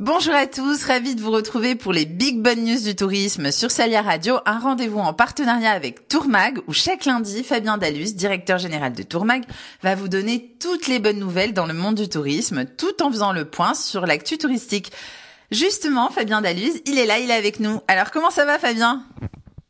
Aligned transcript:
Bonjour 0.00 0.32
à 0.32 0.46
tous, 0.46 0.82
ravi 0.84 1.14
de 1.14 1.20
vous 1.20 1.30
retrouver 1.30 1.74
pour 1.74 1.92
les 1.92 2.06
Big 2.06 2.40
Bonnes 2.40 2.64
News 2.64 2.80
du 2.80 2.96
tourisme 2.96 3.52
sur 3.52 3.70
Salia 3.70 4.00
Radio, 4.00 4.38
un 4.46 4.58
rendez-vous 4.58 4.98
en 4.98 5.12
partenariat 5.12 5.72
avec 5.72 6.08
Tourmag 6.08 6.62
où 6.66 6.72
chaque 6.72 7.04
lundi, 7.04 7.44
Fabien 7.44 7.76
Dalus, 7.76 8.14
directeur 8.14 8.56
général 8.56 8.94
de 8.94 9.02
Tourmag, 9.02 9.44
va 9.82 9.94
vous 9.94 10.08
donner 10.08 10.56
toutes 10.58 10.86
les 10.86 11.00
bonnes 11.00 11.18
nouvelles 11.18 11.52
dans 11.52 11.66
le 11.66 11.74
monde 11.74 11.96
du 11.96 12.08
tourisme 12.08 12.64
tout 12.64 13.02
en 13.02 13.10
faisant 13.10 13.34
le 13.34 13.44
point 13.44 13.74
sur 13.74 14.06
l'actu 14.06 14.38
touristique. 14.38 14.90
Justement, 15.50 16.08
Fabien 16.08 16.40
Dalus, 16.40 16.80
il 16.86 16.96
est 16.96 17.04
là, 17.04 17.18
il 17.18 17.30
est 17.30 17.34
avec 17.34 17.60
nous. 17.60 17.82
Alors 17.86 18.10
comment 18.10 18.30
ça 18.30 18.46
va 18.46 18.58
Fabien? 18.58 19.04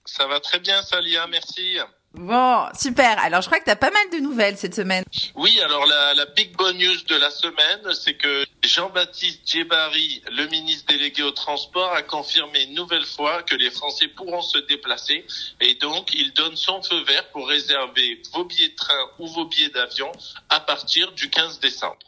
Ça 0.05 0.29
va 0.29 0.39
très 0.39 0.61
bien 0.61 0.81
Salia, 0.85 1.27
merci. 1.27 1.79
Bon, 2.15 2.67
super. 2.79 3.19
Alors, 3.21 3.41
je 3.41 3.47
crois 3.47 3.61
que 3.61 3.65
tu 3.65 3.71
as 3.71 3.77
pas 3.77 3.91
mal 3.91 4.11
de 4.13 4.19
nouvelles 4.19 4.57
cette 4.57 4.75
semaine. 4.75 5.05
Oui, 5.37 5.61
alors 5.61 5.87
la, 5.87 6.15
la 6.15 6.27
big 6.27 6.57
bonne 6.57 6.77
news 6.77 7.03
de 7.09 7.15
la 7.15 7.31
semaine, 7.31 7.95
c'est 7.95 8.15
que 8.15 8.45
Jean-Baptiste 8.65 9.41
Djebari, 9.47 10.21
le 10.33 10.47
ministre 10.49 10.87
délégué 10.89 11.23
au 11.23 11.31
transport, 11.31 11.93
a 11.93 12.03
confirmé 12.03 12.65
une 12.65 12.75
nouvelle 12.75 13.05
fois 13.05 13.45
que 13.45 13.55
les 13.55 13.71
Français 13.71 14.09
pourront 14.09 14.43
se 14.43 14.59
déplacer 14.59 15.25
et 15.61 15.75
donc 15.77 16.13
il 16.13 16.33
donne 16.33 16.57
son 16.57 16.83
feu 16.83 17.01
vert 17.05 17.29
pour 17.31 17.49
réserver 17.49 18.21
vos 18.33 18.45
billets 18.45 18.69
de 18.71 18.75
train 18.75 19.09
ou 19.21 19.29
vos 19.29 19.47
billets 19.47 19.71
d'avion 19.71 20.11
à 20.49 20.59
partir 20.61 21.13
du 21.13 21.31
15 21.31 21.61
décembre. 21.61 21.99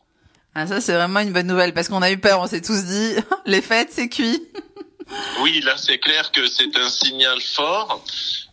Ah, 0.55 0.66
ça, 0.66 0.80
c'est 0.80 0.95
vraiment 0.95 1.21
une 1.21 1.32
bonne 1.32 1.46
nouvelle 1.46 1.73
parce 1.73 1.88
qu'on 1.88 2.02
a 2.02 2.10
eu 2.10 2.19
peur, 2.19 2.41
on 2.41 2.46
s'est 2.48 2.60
tous 2.60 2.84
dit, 2.84 3.15
les 3.46 3.62
fêtes, 3.62 3.91
c'est 3.93 4.09
cuit. 4.09 4.43
Oui, 5.41 5.60
là, 5.60 5.77
c'est 5.77 5.98
clair 5.98 6.30
que 6.32 6.46
c'est 6.48 6.77
un 6.77 6.88
signal 6.88 7.41
fort. 7.41 8.05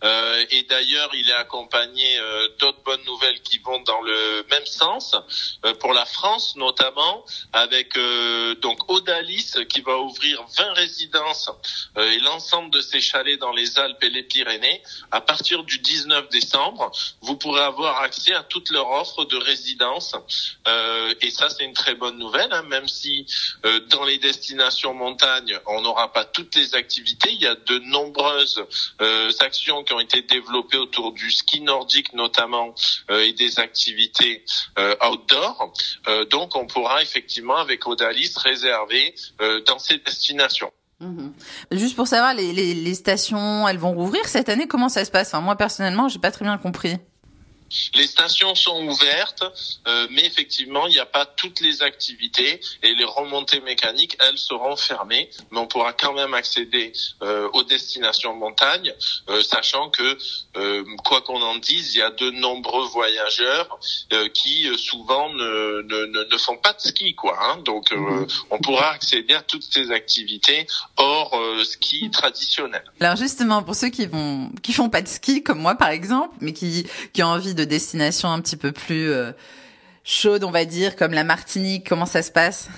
Euh, 0.03 0.45
et 0.51 0.63
d'ailleurs, 0.63 1.09
il 1.13 1.29
est 1.29 1.33
accompagné 1.33 2.17
euh, 2.19 2.47
d'autres 2.59 2.81
bonnes 2.83 3.03
nouvelles 3.05 3.41
qui 3.41 3.59
vont 3.59 3.79
dans 3.81 4.01
le 4.01 4.45
même 4.49 4.65
sens 4.65 5.15
euh, 5.65 5.73
pour 5.75 5.93
la 5.93 6.05
France 6.05 6.55
notamment, 6.55 7.25
avec 7.53 7.97
donc 8.61 8.89
Odalis 8.89 9.53
qui 9.69 9.81
va 9.81 9.97
ouvrir 9.97 10.43
20 10.57 10.73
résidences 10.73 11.49
et 11.97 12.19
l'ensemble 12.19 12.71
de 12.71 12.81
ses 12.81 13.01
chalets 13.01 13.39
dans 13.39 13.51
les 13.51 13.77
Alpes 13.79 14.03
et 14.03 14.09
les 14.09 14.23
Pyrénées. 14.23 14.81
À 15.11 15.21
partir 15.21 15.63
du 15.63 15.79
19 15.79 16.29
décembre, 16.29 16.91
vous 17.21 17.35
pourrez 17.35 17.61
avoir 17.61 18.01
accès 18.01 18.33
à 18.33 18.43
toute 18.43 18.69
leur 18.71 18.89
offre 18.89 19.25
de 19.25 19.37
résidences. 19.37 20.15
et 21.21 21.29
ça, 21.31 21.49
c'est 21.49 21.63
une 21.63 21.73
très 21.73 21.95
bonne 21.95 22.17
nouvelle, 22.17 22.51
hein, 22.51 22.63
même 22.63 22.87
si 22.87 23.25
dans 23.89 24.03
les 24.03 24.17
destinations 24.17 24.93
montagne, 24.93 25.57
on 25.65 25.81
n'aura 25.81 26.11
pas 26.11 26.25
toutes 26.25 26.55
les 26.55 26.75
activités. 26.75 27.31
Il 27.31 27.41
y 27.41 27.47
a 27.47 27.55
de 27.55 27.79
nombreuses 27.79 28.63
actions 29.39 29.83
qui 29.89 29.95
ont 29.95 29.99
été 29.99 30.21
développés 30.21 30.77
autour 30.77 31.13
du 31.13 31.31
ski 31.31 31.61
nordique 31.61 32.13
notamment 32.13 32.75
euh, 33.09 33.23
et 33.23 33.33
des 33.33 33.59
activités 33.59 34.45
euh, 34.77 34.95
outdoor. 35.03 35.73
Euh, 36.07 36.25
donc 36.25 36.55
on 36.55 36.67
pourra 36.67 37.01
effectivement 37.01 37.57
avec 37.57 37.87
Odalis 37.87 38.33
réserver 38.37 39.15
dans 39.65 39.79
ces 39.79 39.97
destinations. 39.97 40.71
Mhm. 40.99 41.33
Juste 41.71 41.95
pour 41.95 42.07
savoir, 42.07 42.33
les, 42.33 42.51
les, 42.53 42.73
les, 42.75 42.93
stations, 42.93 43.67
elles 43.67 43.77
vont 43.77 43.93
rouvrir 43.93 44.27
cette 44.27 44.49
année? 44.49 44.67
Comment 44.67 44.89
ça 44.89 45.05
se 45.05 45.11
passe? 45.11 45.29
Enfin, 45.29 45.41
Moi 45.41 45.55
personnellement, 45.55 46.07
j'ai 46.07 46.19
pas 46.19 46.31
très 46.31 46.45
bien 46.45 46.57
compris. 46.57 46.97
Les 47.95 48.07
stations 48.07 48.55
sont 48.55 48.87
ouvertes, 48.87 49.43
euh, 49.87 50.07
mais 50.11 50.25
effectivement, 50.25 50.87
il 50.87 50.93
n'y 50.93 50.99
a 50.99 51.05
pas 51.05 51.25
toutes 51.25 51.59
les 51.59 51.83
activités 51.83 52.59
et 52.83 52.95
les 52.95 53.03
remontées 53.03 53.61
mécaniques, 53.61 54.17
elles 54.19 54.37
seront 54.37 54.75
fermées, 54.75 55.29
mais 55.51 55.59
on 55.59 55.67
pourra 55.67 55.93
quand 55.93 56.13
même 56.13 56.33
accéder 56.33 56.93
euh, 57.21 57.49
aux 57.53 57.63
destinations 57.63 58.35
montagne, 58.35 58.93
euh, 59.29 59.41
sachant 59.41 59.89
que, 59.89 60.17
quoi 61.03 61.21
qu'on 61.21 61.41
en 61.41 61.57
dise, 61.57 61.95
il 61.95 61.99
y 61.99 62.01
a 62.01 62.11
de 62.11 62.31
nombreux 62.31 62.85
voyageurs 62.87 63.79
qui 64.33 64.67
souvent 64.77 65.29
ne, 65.29 65.81
ne, 65.81 66.23
ne, 66.23 66.37
font 66.37 66.57
pas 66.57 66.73
de 66.73 66.81
ski, 66.81 67.15
quoi. 67.15 67.37
Hein. 67.41 67.57
donc, 67.63 67.91
mhm. 67.91 68.27
on 68.49 68.57
pourra 68.59 68.91
accéder 68.91 69.33
à 69.33 69.41
toutes 69.41 69.63
ces 69.63 69.91
activités 69.91 70.67
hors 70.97 71.39
ski 71.63 72.09
traditionnel. 72.11 72.83
Alors 72.99 73.15
justement, 73.15 73.63
pour 73.63 73.75
ceux 73.75 73.89
qui 73.89 74.05
vont, 74.05 74.51
qui 74.61 74.73
font 74.73 74.89
pas 74.89 75.01
de 75.01 75.07
ski, 75.07 75.43
comme 75.43 75.59
moi 75.59 75.75
par 75.75 75.89
exemple, 75.89 76.35
mais 76.41 76.53
qui, 76.53 76.85
qui 77.13 77.23
ont 77.23 77.27
envie 77.27 77.53
de 77.53 77.58
de 77.59 77.65
destinations 77.65 78.31
un 78.31 78.41
petit 78.41 78.57
peu 78.57 78.71
plus 78.71 79.11
euh, 79.11 79.31
chaudes, 80.03 80.43
on 80.43 80.51
va 80.51 80.65
dire, 80.65 80.95
comme 80.95 81.11
la 81.11 81.23
Martinique. 81.25 81.87
Comment 81.87 82.05
ça 82.05 82.23
se 82.23 82.31
passe? 82.31 82.69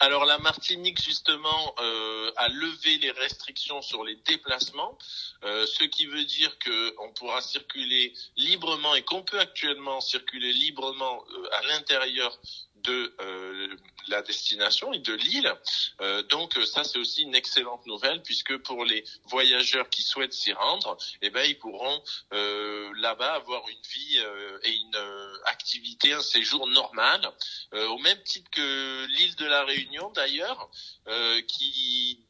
Alors 0.00 0.24
la 0.24 0.38
Martinique 0.38 1.02
justement 1.02 1.74
euh, 1.80 2.30
a 2.36 2.48
levé 2.48 2.98
les 2.98 3.10
restrictions 3.12 3.80
sur 3.80 4.04
les 4.04 4.16
déplacements, 4.26 4.98
euh, 5.44 5.64
ce 5.66 5.84
qui 5.84 6.04
veut 6.04 6.24
dire 6.24 6.58
que 6.58 6.94
on 7.02 7.12
pourra 7.12 7.40
circuler 7.40 8.12
librement 8.36 8.94
et 8.94 9.02
qu'on 9.02 9.22
peut 9.22 9.38
actuellement 9.38 10.00
circuler 10.02 10.52
librement 10.52 11.24
à 11.52 11.66
l'intérieur 11.68 12.38
de 12.86 13.14
euh, 13.20 13.76
la 14.08 14.22
destination 14.22 14.92
et 14.92 14.98
de 14.98 15.12
l'île. 15.12 15.52
Euh, 16.00 16.22
donc 16.24 16.54
ça 16.64 16.84
c'est 16.84 16.98
aussi 16.98 17.22
une 17.22 17.34
excellente 17.34 17.84
nouvelle 17.86 18.22
puisque 18.22 18.56
pour 18.58 18.84
les 18.84 19.04
voyageurs 19.24 19.88
qui 19.90 20.02
souhaitent 20.02 20.32
s'y 20.32 20.52
rendre, 20.52 20.96
eh 21.22 21.30
ben 21.30 21.44
ils 21.44 21.58
pourront 21.58 22.02
euh, 22.32 22.92
là-bas 22.96 23.34
avoir 23.34 23.68
une 23.68 23.82
vie 23.92 24.18
et 24.62 24.74
une 24.74 24.96
activité, 25.46 26.12
un 26.12 26.22
séjour 26.22 26.66
normal, 26.68 27.30
au 27.72 27.98
même 27.98 28.22
titre 28.22 28.50
que 28.50 29.06
l'île 29.06 29.34
de 29.36 29.46
la 29.46 29.64
Réunion 29.64 30.10
d'ailleurs, 30.10 30.70
qui 31.48 32.25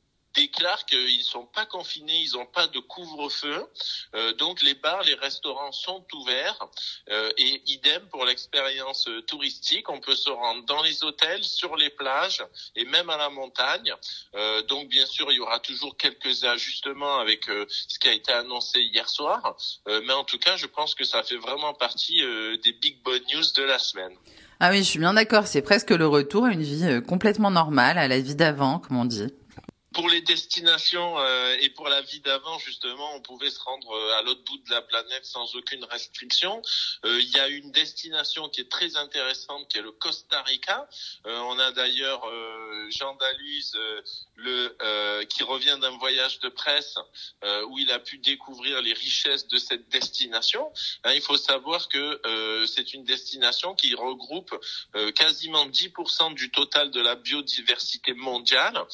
qu'ils 0.87 1.19
ne 1.19 1.23
sont 1.23 1.47
pas 1.47 1.67
confinés, 1.67 2.19
ils 2.19 2.33
n'ont 2.33 2.47
pas 2.47 2.67
de 2.67 2.79
couvre-feu. 2.81 3.67
Euh, 4.15 4.33
donc 4.35 4.63
les 4.63 4.75
bars, 4.75 5.03
les 5.03 5.15
restaurants 5.15 5.73
sont 5.73 6.05
ouverts. 6.15 6.67
Euh, 7.11 7.31
et 7.39 7.63
idem 7.67 8.03
pour 8.11 8.25
l'expérience 8.25 9.09
touristique, 9.27 9.89
on 9.89 10.01
peut 10.01 10.15
se 10.17 10.31
rendre 10.31 10.65
dans 10.65 10.83
les 10.83 11.05
hôtels, 11.05 11.45
sur 11.45 11.77
les 11.77 11.91
plages 11.91 12.45
et 12.75 12.85
même 12.85 13.11
à 13.11 13.17
la 13.17 13.29
montagne. 13.31 13.95
Euh, 14.35 14.63
donc 14.63 14.89
bien 14.89 15.07
sûr, 15.07 15.31
il 15.31 15.37
y 15.37 15.41
aura 15.41 15.61
toujours 15.61 15.97
quelques 15.97 16.45
ajustements 16.45 17.19
avec 17.19 17.45
ce 17.89 17.99
qui 17.99 18.09
a 18.09 18.13
été 18.13 18.33
annoncé 18.33 18.81
hier 18.81 19.09
soir. 19.09 19.57
mais 19.87 20.13
en 20.13 20.25
tout 20.25 20.39
cas, 20.39 20.57
je 20.57 20.67
pense 20.67 20.95
que 20.95 21.05
ça 21.05 21.23
fait 21.23 21.37
vraiment 21.37 21.75
partie 21.75 22.21
des 22.63 22.73
big 22.73 23.03
bonnes 23.03 23.25
news 23.33 23.45
de 23.57 23.63
la 23.63 23.79
semaine. 23.79 24.15
Ah 24.59 24.71
oui, 24.71 24.79
je 24.79 24.85
suis 24.85 24.99
bien 24.99 25.15
d'accord. 25.15 25.47
C'est 25.47 25.63
presque 25.63 25.91
le 25.91 26.07
retour 26.07 26.45
à 26.47 26.53
une 26.53 26.63
vie 26.63 27.03
complètement 27.07 27.51
normale, 27.51 27.99
à 27.99 28.09
la 28.09 28.19
vie 28.19 28.35
d'avant, 28.35 28.79
comme 28.79 28.97
on 28.97 29.05
dit 29.05 29.33
pour 29.97 30.11
les 30.11 30.21
destinations 30.21 31.19
euh, 31.19 31.57
et 31.59 31.71
pour 31.71 31.89
la 31.89 32.03
vie 32.03 32.21
d'avant, 32.21 32.59
justement, 32.59 33.15
on 33.15 33.23
pouvait 33.23 33.49
se 33.49 33.59
rendre 33.61 33.91
euh, 33.93 34.19
à 34.19 34.23
l'autre 34.23 34.45
bout 34.45 34.59
de 34.59 34.71
la 34.71 34.83
planète 34.83 35.25
sans 35.25 35.55
aucune 35.55 35.83
restriction. 35.85 36.61
Euh, 37.07 37.19
il 37.19 37.31
y 37.31 37.41
a 37.41 37.49
une 37.49 37.71
destination 37.71 38.51
qui 38.51 38.61
est 38.61 38.71
très 38.71 38.97
intéressante, 38.97 39.71
qui 39.71 39.79
est 39.79 39.83
le 39.83 39.93
Costa 39.93 40.43
Rica. 40.43 40.87
on 41.25 41.59
a 41.59 41.73
d'ailleurs 41.73 42.31
Jean 42.91 43.15
Daluz, 43.15 43.73
le 44.35 45.25
qui 45.25 45.43
revient 45.43 45.79
d'un 45.81 45.97
voyage 45.97 46.41
de 46.41 46.51
presse 46.51 46.97
où 47.69 47.79
il 47.79 47.91
a 47.91 47.99
pu 47.99 48.19
découvrir 48.19 48.83
les 48.83 48.93
richesses 48.93 49.49
de 49.49 49.57
cette 49.57 49.89
destination. 49.89 50.71
Hein, 51.05 51.13
il 51.15 51.23
faut 51.23 51.39
savoir 51.39 51.89
que 51.89 52.21
c'est 52.67 52.93
une 52.93 53.05
destination 53.05 53.75
qui 53.75 53.95
regroupe 53.95 54.55
quasiment 55.15 55.67
10% 55.67 56.35
du 56.35 56.51
total 56.51 56.91
de 56.91 57.01
la 57.01 57.15
biodiversité 57.15 58.13
mondiale. 58.13 58.85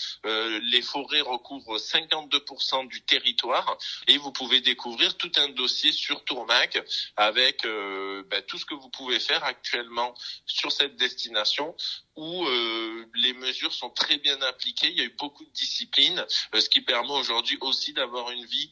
Forêt 0.92 1.22
recouvre 1.22 1.78
52% 1.78 2.86
du 2.88 3.00
territoire 3.03 3.78
et 4.08 4.19
vous 4.19 4.30
pouvez 4.30 4.60
découvrir 4.60 5.16
tout 5.16 5.32
un 5.36 5.48
dossier 5.48 5.91
sur 5.91 6.22
Tourmac 6.25 6.78
avec 7.16 7.64
euh, 7.64 8.22
ben, 8.30 8.42
tout 8.42 8.58
ce 8.58 8.66
que 8.66 8.75
vous 8.75 8.91
pouvez 8.91 9.19
faire 9.19 9.42
actuellement 9.44 10.14
sur 10.44 10.70
cette 10.70 10.97
destination 10.97 11.75
où 12.16 12.44
euh, 12.44 13.06
les 13.14 13.32
mesures 13.32 13.72
sont 13.72 13.88
très 13.88 14.19
bien 14.19 14.41
appliquées. 14.42 14.91
Il 14.91 14.98
y 14.98 15.00
a 15.00 15.04
eu 15.04 15.16
beaucoup 15.19 15.44
de 15.44 15.50
disciplines, 15.53 16.25
euh, 16.54 16.60
ce 16.60 16.69
qui 16.69 16.82
permet 16.82 17.12
aujourd'hui 17.12 17.56
aussi 17.62 17.94
d'avoir 17.94 18.30
une 18.30 18.44
vie 18.44 18.70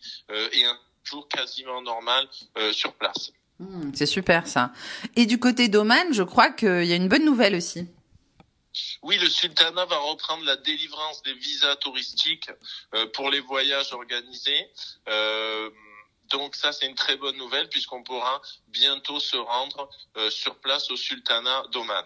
et 0.53 0.65
un 0.65 0.79
jour 1.05 1.29
quasiment 1.29 1.81
normal 1.83 2.29
sur 2.73 2.93
place. 2.95 3.33
Hmm, 3.59 3.91
c'est 3.95 4.07
super 4.07 4.47
ça. 4.47 4.73
Et 5.17 5.27
du 5.27 5.39
côté 5.39 5.69
d'Oman, 5.69 6.13
je 6.13 6.23
crois 6.23 6.51
qu'il 6.51 6.85
y 6.85 6.93
a 6.93 6.97
une 6.97 7.09
bonne 7.09 7.25
nouvelle 7.25 7.55
aussi. 7.55 7.89
Oui, 9.03 9.19
le 9.19 9.29
sultanat 9.29 9.85
va 9.87 9.99
reprendre 9.99 10.45
la 10.45 10.57
délivrance 10.57 11.23
des 11.23 11.35
visas 11.35 11.77
touristiques 11.77 12.51
euh, 12.95 13.07
pour 13.15 13.31
les 13.31 13.41
voyages 13.41 13.93
organisés. 13.93 14.71
Euh, 15.09 15.71
donc 16.31 16.55
ça, 16.55 16.73
c'est 16.73 16.87
une 16.87 16.95
très 16.95 17.17
bonne 17.17 17.37
nouvelle 17.37 17.69
puisqu'on 17.69 18.03
pourra 18.03 18.41
bientôt 18.69 19.19
se 19.19 19.37
rendre 19.37 19.91
euh, 20.17 20.31
sur 20.31 20.57
place 20.57 20.91
au 20.91 20.97
sultanat 20.97 21.65
d'Oman. 21.73 22.05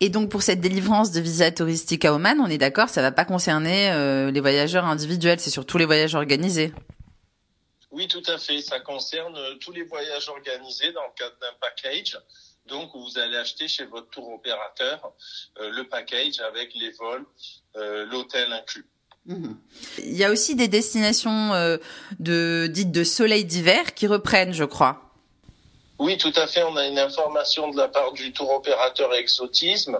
Et 0.00 0.10
donc 0.10 0.30
pour 0.30 0.42
cette 0.42 0.60
délivrance 0.60 1.10
de 1.10 1.20
visas 1.20 1.52
touristiques 1.52 2.04
à 2.04 2.12
Oman, 2.12 2.38
on 2.40 2.48
est 2.48 2.58
d'accord, 2.58 2.90
ça 2.90 3.00
va 3.00 3.12
pas 3.12 3.24
concerner 3.24 4.30
les 4.30 4.40
voyageurs 4.40 4.84
individuels, 4.84 5.40
c'est 5.40 5.48
surtout 5.48 5.78
les 5.78 5.86
voyages 5.86 6.14
organisés. 6.14 6.74
Oui, 7.92 8.06
tout 8.06 8.22
à 8.26 8.36
fait. 8.36 8.60
Ça 8.60 8.78
concerne 8.80 9.38
tous 9.60 9.72
les 9.72 9.84
voyages 9.84 10.28
organisés 10.28 10.92
dans 10.92 11.04
le 11.04 11.12
cadre 11.16 11.36
d'un 11.40 11.54
package. 11.62 12.18
Donc, 12.68 12.90
vous 12.94 13.18
allez 13.18 13.36
acheter 13.36 13.68
chez 13.68 13.84
votre 13.84 14.08
tour 14.10 14.28
opérateur 14.32 15.12
euh, 15.60 15.70
le 15.70 15.84
package 15.84 16.40
avec 16.40 16.74
les 16.74 16.90
vols, 16.90 17.24
euh, 17.76 18.04
l'hôtel 18.06 18.52
inclus. 18.52 18.86
Mhm. 19.26 19.56
Il 19.98 20.16
y 20.16 20.24
a 20.24 20.30
aussi 20.30 20.54
des 20.54 20.68
destinations 20.68 21.52
euh, 21.54 21.78
de 22.18 22.68
dites 22.70 22.92
de 22.92 23.04
soleil 23.04 23.44
d'hiver 23.44 23.94
qui 23.94 24.06
reprennent, 24.06 24.52
je 24.52 24.64
crois. 24.64 25.02
Oui, 25.98 26.18
tout 26.18 26.32
à 26.36 26.46
fait. 26.46 26.62
On 26.62 26.76
a 26.76 26.86
une 26.86 26.98
information 26.98 27.70
de 27.70 27.76
la 27.76 27.88
part 27.88 28.12
du 28.12 28.32
tour 28.32 28.50
opérateur 28.52 29.14
Exotisme 29.14 29.98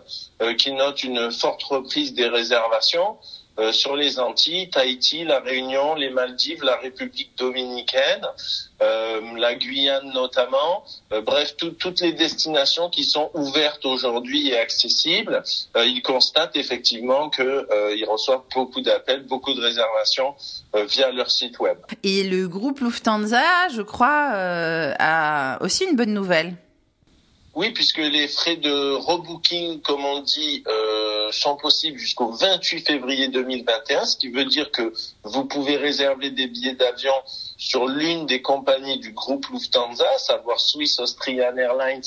qui 0.58 0.72
note 0.72 1.02
une 1.02 1.32
forte 1.32 1.62
reprise 1.62 2.12
des 2.12 2.28
réservations. 2.28 3.16
Euh, 3.58 3.72
sur 3.72 3.96
les 3.96 4.18
Antilles, 4.18 4.68
Tahiti, 4.68 5.24
la 5.24 5.40
Réunion, 5.40 5.94
les 5.94 6.10
Maldives, 6.10 6.62
la 6.62 6.76
République 6.76 7.30
dominicaine, 7.38 8.26
euh, 8.82 9.20
la 9.36 9.54
Guyane 9.54 10.12
notamment, 10.12 10.84
euh, 11.12 11.22
bref, 11.22 11.56
toutes 11.56 12.00
les 12.00 12.12
destinations 12.12 12.90
qui 12.90 13.04
sont 13.04 13.30
ouvertes 13.32 13.86
aujourd'hui 13.86 14.48
et 14.48 14.58
accessibles, 14.58 15.42
ils 15.76 16.02
constatent 16.02 16.56
effectivement 16.56 17.30
qu'ils 17.30 18.04
reçoivent 18.06 18.42
beaucoup 18.54 18.82
d'appels, 18.82 19.24
beaucoup 19.24 19.54
de 19.54 19.60
réservations 19.60 20.34
via 20.74 21.10
leur 21.10 21.30
site 21.30 21.58
web. 21.58 21.78
Et 22.02 22.24
le 22.24 22.48
groupe 22.48 22.80
Lufthansa, 22.80 23.68
je 23.74 23.82
crois, 23.82 24.32
a 24.98 25.62
aussi 25.62 25.84
une 25.84 25.96
bonne 25.96 26.12
nouvelle. 26.12 26.56
Oui, 27.56 27.70
puisque 27.70 27.96
les 27.96 28.28
frais 28.28 28.56
de 28.56 28.92
rebooking, 28.92 29.80
comme 29.80 30.04
on 30.04 30.20
dit, 30.20 30.62
euh, 30.68 31.32
sont 31.32 31.56
possibles 31.56 31.98
jusqu'au 31.98 32.30
28 32.30 32.86
février 32.86 33.28
2021, 33.28 34.04
ce 34.04 34.18
qui 34.18 34.28
veut 34.28 34.44
dire 34.44 34.70
que 34.70 34.92
vous 35.22 35.46
pouvez 35.46 35.78
réserver 35.78 36.30
des 36.30 36.48
billets 36.48 36.74
d'avion 36.74 37.14
sur 37.56 37.86
l'une 37.86 38.26
des 38.26 38.42
compagnies 38.42 38.98
du 38.98 39.12
groupe 39.12 39.46
Lufthansa, 39.48 40.18
savoir 40.18 40.60
Swiss 40.60 41.00
Austrian 41.00 41.56
Airlines 41.56 42.02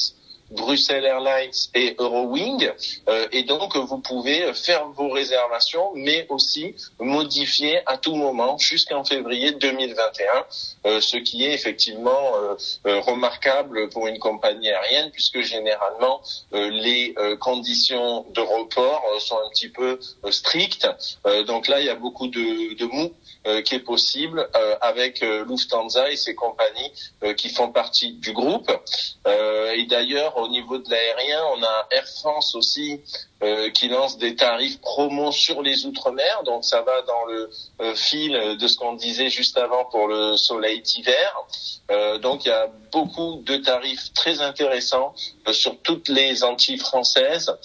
Bruxelles 0.51 1.05
Airlines 1.05 1.51
et 1.75 1.95
Eurowing. 1.99 2.71
Euh, 3.07 3.27
et 3.31 3.43
donc, 3.43 3.75
vous 3.75 3.99
pouvez 3.99 4.53
faire 4.53 4.87
vos 4.89 5.09
réservations, 5.09 5.91
mais 5.95 6.25
aussi 6.29 6.75
modifier 6.99 7.81
à 7.85 7.97
tout 7.97 8.15
moment 8.15 8.57
jusqu'en 8.57 9.03
février 9.03 9.51
2021, 9.51 10.45
euh, 10.85 11.01
ce 11.01 11.17
qui 11.17 11.45
est 11.45 11.53
effectivement 11.53 12.31
euh, 12.85 12.99
remarquable 13.01 13.89
pour 13.89 14.07
une 14.07 14.19
compagnie 14.19 14.69
aérienne, 14.69 15.11
puisque 15.11 15.41
généralement, 15.41 16.21
les 16.51 17.15
conditions 17.39 18.25
de 18.33 18.41
report 18.41 19.03
sont 19.19 19.37
un 19.45 19.49
petit 19.49 19.69
peu 19.69 19.99
strictes. 20.29 20.87
donc 21.47 21.67
là, 21.67 21.79
il 21.79 21.85
y 21.85 21.89
a 21.89 21.95
beaucoup 21.95 22.27
de, 22.27 22.75
de 22.75 22.85
mou 22.85 23.13
qui 23.63 23.75
est 23.75 23.79
possible 23.79 24.49
avec 24.81 25.21
Lufthansa 25.21 26.11
et 26.11 26.15
ses 26.15 26.35
compagnies 26.35 26.91
qui 27.37 27.49
font 27.49 27.71
partie 27.71 28.13
du 28.13 28.33
groupe. 28.33 28.71
et 29.25 29.85
d'ailleurs, 29.85 30.38
au 30.39 30.47
niveau 30.47 30.77
de 30.77 30.89
l'aérien, 30.89 31.41
on 31.55 31.63
a 31.63 31.87
Air 31.91 32.07
France 32.07 32.55
aussi 32.55 33.01
euh, 33.41 33.69
qui 33.69 33.87
lance 33.87 34.17
des 34.17 34.35
tarifs 34.35 34.81
promo 34.81 35.31
sur 35.31 35.61
les 35.61 35.85
outre-mer. 35.85 36.43
Donc 36.43 36.65
ça 36.65 36.81
va 36.81 37.01
dans 37.03 37.25
le 37.25 37.49
euh, 37.81 37.95
fil 37.95 38.57
de 38.59 38.67
ce 38.67 38.77
qu'on 38.77 38.93
disait 38.93 39.29
juste 39.29 39.57
avant 39.57 39.85
pour 39.85 40.07
le 40.07 40.35
soleil 40.35 40.81
d'hiver. 40.81 41.33
Euh, 41.91 42.17
donc 42.17 42.45
il 42.45 42.49
y 42.49 42.51
a 42.51 42.67
beaucoup 42.91 43.41
de 43.45 43.57
tarifs 43.57 44.13
très 44.13 44.41
intéressants 44.41 45.13
sur 45.51 45.79
toutes 45.81 46.09
les 46.09 46.43
Antilles 46.43 46.77
françaises 46.77 47.55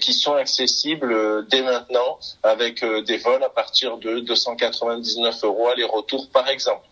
qui 0.00 0.12
sont 0.12 0.34
accessibles 0.34 1.46
dès 1.48 1.62
maintenant 1.62 2.18
avec 2.42 2.84
des 2.84 3.16
vols 3.18 3.42
à 3.42 3.50
partir 3.50 3.98
de 3.98 4.20
299 4.20 5.44
euros 5.44 5.68
aller-retour 5.68 6.28
par 6.30 6.48
exemple. 6.48 6.84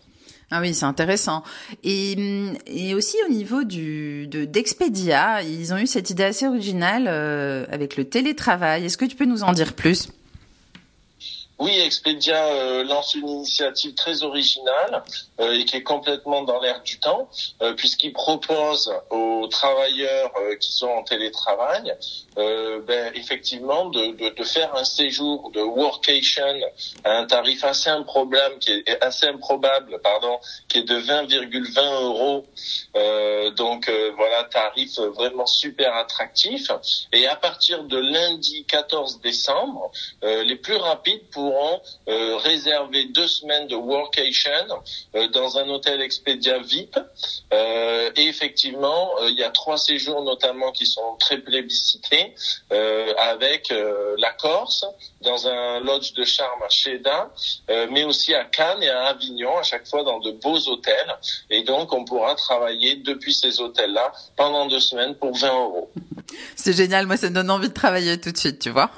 Ah 0.55 0.61
oui, 0.61 0.75
c'est 0.75 0.85
intéressant. 0.85 1.41
Et, 1.83 2.93
aussi 2.95 3.17
au 3.27 3.31
niveau 3.31 3.63
du 3.63 4.27
de 4.27 4.45
d'Expedia, 4.45 5.41
ils 5.41 5.73
ont 5.73 5.77
eu 5.77 5.87
cette 5.87 6.11
idée 6.11 6.25
assez 6.25 6.45
originale 6.45 7.05
euh, 7.07 7.65
avec 7.71 7.97
le 7.97 8.05
télétravail. 8.05 8.85
Est-ce 8.85 8.99
que 8.99 9.05
tu 9.05 9.15
peux 9.15 9.25
nous 9.25 9.41
en 9.41 9.51
dire 9.53 9.73
plus? 9.73 10.09
Oui, 11.63 11.79
Expedia 11.79 12.45
euh, 12.47 12.83
lance 12.83 13.15
une 13.15 13.29
initiative 13.29 13.93
très 13.93 14.23
originale 14.23 15.01
euh, 15.39 15.53
et 15.53 15.63
qui 15.63 15.77
est 15.77 15.83
complètement 15.83 16.43
dans 16.43 16.59
l'air 16.59 16.83
du 16.83 16.99
temps, 16.99 17.29
euh, 17.61 17.73
puisqu'il 17.73 18.11
propose 18.11 18.93
aux 19.09 19.47
travailleurs 19.47 20.33
qui 20.59 20.73
sont 20.73 20.89
en 20.89 21.03
télétravail, 21.03 21.95
ben, 22.35 23.13
effectivement, 23.15 23.85
de, 23.85 24.29
de, 24.29 24.43
faire 24.43 24.75
un 24.75 24.83
séjour 24.83 25.51
de 25.51 25.61
workation 25.61 26.43
à 27.05 27.19
un 27.19 27.25
tarif 27.25 27.63
assez 27.63 27.89
improbable, 27.89 28.57
qui 28.59 28.71
est 28.71 29.03
assez 29.03 29.27
improbable, 29.27 29.99
pardon, 30.03 30.39
qui 30.67 30.79
est 30.79 30.83
de 30.83 30.99
20,20 30.99 32.03
euros. 32.03 32.45
donc 33.55 33.89
voilà, 34.17 34.43
tarif 34.45 34.99
vraiment 34.99 35.45
super 35.45 35.95
attractif. 35.95 36.71
Et 37.13 37.27
à 37.27 37.35
partir 37.35 37.83
de 37.83 37.97
lundi 37.97 38.65
14 38.65 39.21
décembre, 39.21 39.91
les 40.23 40.55
plus 40.55 40.75
rapides 40.75 41.29
pour 41.31 41.52
pourront 41.53 41.81
euh, 42.07 42.37
réserver 42.37 43.05
deux 43.05 43.27
semaines 43.27 43.67
de 43.67 43.75
workation 43.75 44.51
euh, 45.15 45.27
dans 45.29 45.57
un 45.57 45.69
hôtel 45.69 46.01
Expedia 46.01 46.59
VIP. 46.59 46.97
Euh, 47.53 48.11
et 48.15 48.27
effectivement, 48.27 49.11
il 49.27 49.35
y 49.35 49.43
a 49.43 49.49
trois 49.49 49.77
séjours 49.77 50.23
notamment 50.23 50.71
qui 50.71 50.85
sont 50.85 51.15
très 51.19 51.37
plébiscités 51.37 52.33
avec 53.17 53.73
la 54.17 54.31
Corse, 54.33 54.85
dans 55.21 55.47
un 55.47 55.79
lodge 55.79 56.13
de 56.13 56.23
charme 56.23 56.61
à 56.63 56.69
Cheda, 56.69 57.31
mais 57.89 58.03
aussi 58.03 58.33
à 58.33 58.45
Cannes 58.45 58.81
et 58.81 58.89
à 58.89 59.07
Avignon, 59.07 59.57
à 59.57 59.63
chaque 59.63 59.87
fois 59.87 60.03
dans 60.03 60.19
de 60.19 60.31
beaux 60.31 60.59
hôtels. 60.67 61.15
Et 61.49 61.63
donc, 61.63 61.93
on 61.93 62.05
pourra 62.05 62.35
travailler 62.35 62.95
depuis 62.95 63.33
ces 63.33 63.59
hôtels-là 63.59 64.11
pendant 64.35 64.67
deux 64.67 64.79
semaines 64.79 65.15
pour 65.15 65.35
20 65.35 65.53
euros. 65.53 65.91
C'est 66.55 66.73
génial, 66.73 67.05
moi 67.05 67.17
ça 67.17 67.29
me 67.29 67.35
donne 67.35 67.51
envie 67.51 67.69
de 67.69 67.73
travailler 67.73 68.19
tout 68.19 68.31
de 68.31 68.37
suite, 68.37 68.59
tu 68.59 68.69
vois. 68.69 68.91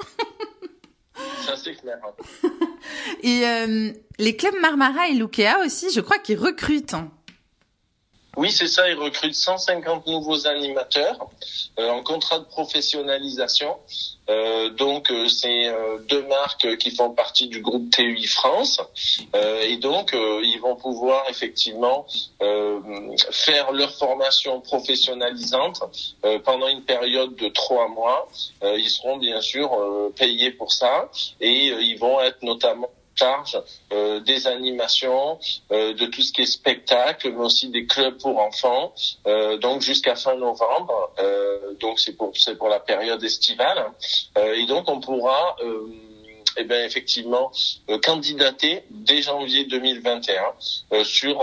Clair. 1.46 2.00
et 3.24 3.42
euh, 3.46 3.92
les 4.20 4.36
clubs 4.36 4.56
Marmara 4.62 5.08
et 5.10 5.14
Lukea 5.14 5.60
aussi, 5.66 5.92
je 5.92 6.02
crois 6.02 6.18
qu'ils 6.20 6.40
recrutent. 6.40 6.96
Oui, 8.38 8.52
c'est 8.52 8.68
ça. 8.68 8.90
Ils 8.90 8.98
recrutent 8.98 9.34
150 9.36 10.08
nouveaux 10.08 10.48
animateurs 10.48 11.30
euh, 11.80 11.90
en 11.90 12.04
contrat 12.04 12.40
de 12.40 12.46
professionnalisation. 12.46 13.78
Euh, 14.30 14.70
donc, 14.72 15.12
euh, 15.12 15.28
c'est 15.28 15.68
euh, 15.68 16.00
deux 16.10 16.24
marques 16.24 16.78
qui 16.78 16.92
font 16.92 17.12
partie 17.12 17.48
du 17.48 17.62
groupe 17.62 17.90
TUI 17.92 18.26
France. 18.26 18.82
et 19.64 19.78
donc, 19.78 20.14
ils 20.14 20.60
vont 20.62 20.76
pouvoir 20.76 21.26
effectivement 21.30 22.06
faire 23.32 23.72
leur 23.72 23.92
formation 23.92 24.62
professionnalisante 24.62 25.84
pendant 26.44 26.68
une 26.68 26.84
période 26.84 27.36
de 27.36 27.48
trois 27.50 27.88
mois. 27.88 28.28
ils 28.64 28.90
seront 28.90 29.18
bien 29.18 29.42
sûr 29.42 29.70
payés 30.16 30.52
pour 30.52 30.72
ça 30.72 31.10
et 31.42 31.68
ils 31.68 31.98
vont 31.98 32.20
être 32.22 32.42
notamment 32.42 32.90
charge 33.16 33.58
euh, 33.92 34.20
des 34.20 34.48
animations, 34.48 35.40
euh, 35.72 35.94
de 35.94 36.06
tout 36.08 36.22
ce 36.22 36.32
qui 36.32 36.42
est 36.42 36.46
spectacle, 36.46 37.32
mais 37.32 37.44
aussi 37.44 37.70
des 37.70 37.86
clubs 37.86 38.18
pour 38.20 38.40
enfants. 38.40 38.94
Euh, 39.26 39.58
donc 39.58 39.82
jusqu'à 39.82 40.16
fin 40.16 40.36
novembre. 40.36 41.12
donc 41.80 42.00
c'est 42.00 42.14
pour 42.14 42.32
c'est 42.36 42.58
pour 42.58 42.70
la 42.70 42.80
période 42.80 43.24
estivale. 43.24 43.92
et 44.38 44.66
donc 44.66 44.90
on 44.90 45.00
pourra 45.00 45.56
eh 46.58 46.66
effectivement 46.90 47.52
candidater 48.04 48.84
dès 48.90 49.22
janvier 49.22 49.66
2021 49.66 51.04
sur 51.04 51.36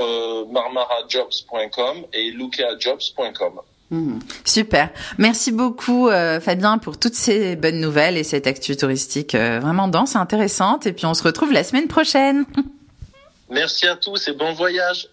marmarajobs.com 0.48 2.06
et 2.12 2.30
lukeajobs.com. 2.30 3.60
Mhm. 3.92 4.20
super. 4.46 4.88
Merci 5.18 5.52
beaucoup 5.52 6.08
euh, 6.08 6.40
Fabien 6.40 6.78
pour 6.78 6.98
toutes 6.98 7.14
ces 7.14 7.56
bonnes 7.56 7.78
nouvelles 7.78 8.16
et 8.16 8.24
cette 8.24 8.46
actu 8.46 8.74
touristique 8.74 9.34
euh, 9.34 9.60
vraiment 9.60 9.86
dense 9.86 10.14
et 10.14 10.18
intéressante. 10.18 10.86
Et 10.86 10.94
puis 10.94 11.04
on 11.04 11.12
se 11.12 11.22
retrouve 11.22 11.52
la 11.52 11.62
semaine 11.62 11.88
prochaine. 11.88 12.46
Merci 13.50 13.86
à 13.86 13.96
tous 13.96 14.28
et 14.28 14.32
bon 14.32 14.54
voyage. 14.54 15.08